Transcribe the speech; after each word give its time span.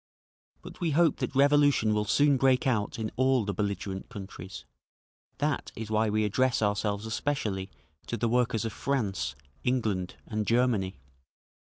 But 0.63 0.81
we 0.81 0.89
hope 0.97 1.17
that 1.17 1.35
revolution 1.35 1.93
will 1.93 2.05
soon 2.05 2.37
break 2.37 2.65
out 2.65 2.97
in 2.97 3.11
all 3.17 3.45
the 3.45 3.53
belligerent 3.53 4.09
countries; 4.09 4.65
that 5.37 5.71
is 5.75 5.91
why 5.91 6.09
we 6.09 6.25
address 6.25 6.63
ourselves 6.63 7.05
especially 7.05 7.69
to 8.07 8.17
the 8.17 8.27
workers 8.27 8.65
of 8.65 8.73
France, 8.73 9.35
England 9.63 10.15
and 10.25 10.47
Germany…. 10.47 10.95